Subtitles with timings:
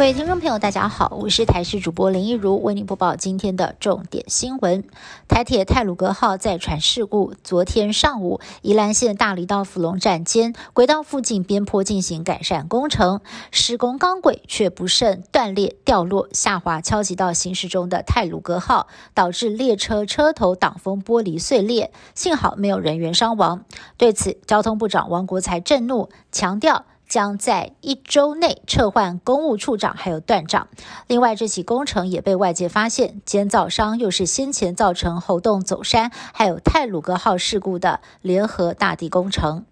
[0.00, 4.82] 各位听众朋友，大家好，我是台视主播林一如，为您播报今天的重点新闻。
[5.28, 13.20] 台铁泰鲁格号载船事故，昨天上午，宜兰县大理到福隆站间轨道附近边坡进行改善工程，
[13.50, 23.66] 施工钢轨却不慎断裂掉落下滑，敲击到行驶中的泰鲁格号，导致列车车头挡风玻璃碎裂，幸好没有人员伤亡。
[23.98, 26.86] 对此，交通部长王国才震怒，强调。
[27.10, 30.68] 将在一周内撤换公务处长还有段长。
[31.08, 39.66] 另外，这起工程也被外界发现，建造商又是先前造成猴洞走山还有泰鲁格号事故的联合大地工程。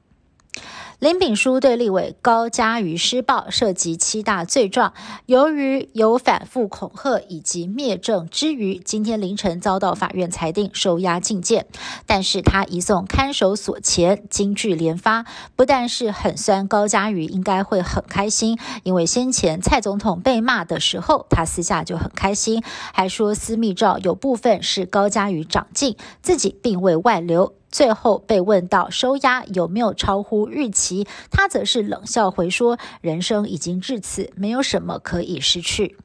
[0.98, 4.94] 林炳书对立委高嘉瑜施暴，涉及七大罪状。
[5.26, 11.66] 由于有反复恐吓以及灭证之余，今天凌晨遭到法院裁定收押禁见。
[12.04, 22.60] 但是他移送看守所前，金句连发，不但是很酸，高嘉瑜应该会很开心，因为先前蔡总统被骂的时候，他私下就很开心，
[22.92, 27.54] 还说私密照有部分是高嘉瑜长进，自己并未外流。
[27.78, 35.96] 最后被问到收押有没有超乎预期，他则是冷笑回说：“人生已经至此，没有什么可以失去。”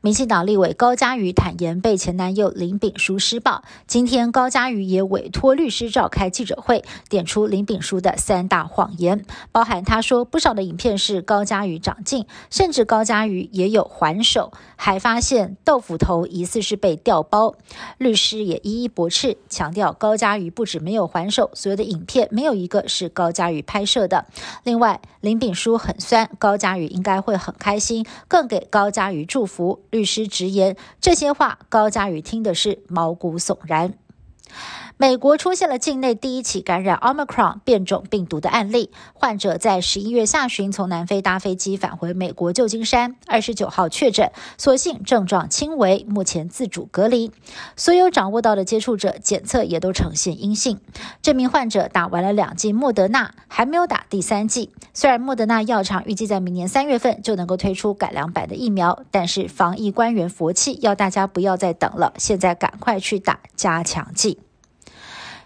[0.00, 3.62] 民进党立委高嘉瑜坦言被前男友林炳书施暴。
[3.86, 17.54] 今天高嘉瑜也委托律师召开记者会，点出林炳书的三大谎言，包含他说不少的影片是高嘉瑜长进，甚至高嘉瑜也有还手，还发现豆腐头疑似是被调包。
[17.98, 24.24] 律师也一一驳斥，强调高嘉瑜不止没有还手，所有的影片没有一个是高嘉瑜拍摄的。
[24.64, 29.49] 另外，林炳书很酸，高嘉瑜应该会很开心，更给高嘉瑜祝福。
[29.50, 33.92] 福律师直言，这些话高佳宇听的是毛骨悚然。
[34.96, 47.32] 美国出现了境内第一起感染 Omicron 变种病毒的案例，患者在十一月下旬从南非搭飞机返回美国旧金山，二十九号确诊，所幸症状轻微，目前自主隔离。
[47.76, 50.78] 所有掌握到的接触者检测也都呈现阴性。
[51.22, 54.70] 这名患者打完了两剂莫德纳，还没有打第三剂。
[54.92, 64.39] 虽然莫德纳药厂预计在明年三月份就能够推出改良版的疫苗，但是防疫官员佛气，要大家不要再等了，现在赶快去打加强剂。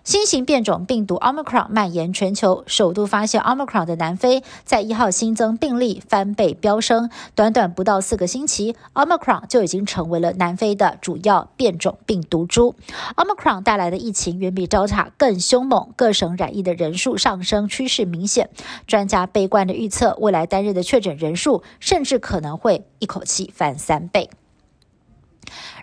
[0.04, 12.74] 新型变种病毒 Omicron 蔓延全球，首度发现 Omicron 的南非在一号新增病例翻倍飙升，短短不到四个星期，Omicron 就已经成为了南非的主要变种病毒株。
[13.16, 18.50] Omicron 带来的疫情远比 Delta 更凶猛，各省染疫的人数上升趋势明显。
[18.86, 24.28] 专家悲观的预测，未来单日的确诊人数甚至可能会一口气翻三倍。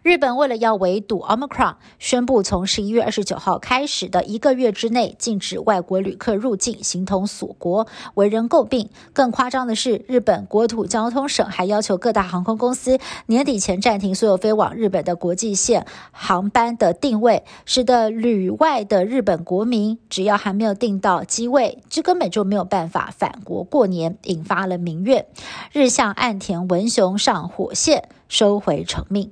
[0.03, 7.85] 日本为了要围堵 Omicron，宣布从十一月二十九号开始的一个月之内禁止外国旅客入境，形同锁国，
[8.15, 8.89] 为人诟病。
[9.13, 12.97] 更夸张的是，日本国土交通省还要求各大航空公司
[13.27, 25.27] 年底前暂停所有飞往日本的国际线航班的定位，使得旅外的日本国民只要还没有订到机位，就根本就没有办法返国过年，引发了民怨。
[25.71, 29.31] 日向岸田文雄上火线，收回成命。